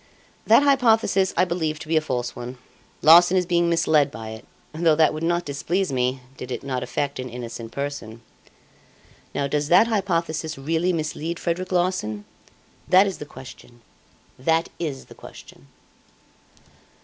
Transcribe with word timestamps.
That 0.47 0.63
hypothesis 0.63 1.31
I 1.37 1.45
believe 1.45 1.77
to 1.77 1.87
be 1.87 1.95
a 1.95 2.01
false 2.01 2.35
one. 2.35 2.57
Larsan 3.03 3.37
is 3.37 3.45
being 3.45 3.69
misled 3.69 4.09
by 4.09 4.29
it, 4.29 4.45
though 4.73 4.95
that 4.95 5.13
would 5.13 5.21
not 5.21 5.45
displease 5.45 5.93
me, 5.93 6.21
did 6.37 6.49
it 6.51 6.63
not 6.63 6.81
affect 6.81 7.19
an 7.19 7.29
innocent 7.29 7.71
person. 7.71 8.21
Now 9.35 9.45
does 9.45 9.67
that 9.67 9.85
hypothesis 9.85 10.57
really 10.57 10.91
mislead 10.91 11.37
Frederic 11.39 11.71
Larsan? 11.71 12.25
That 12.89 13.05
is 13.05 13.19
the 13.19 13.27
question 13.27 13.81
that 14.39 14.69
is 14.79 15.05
the 15.05 15.13
question." 15.13 15.67